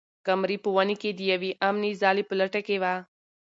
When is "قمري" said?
0.25-0.57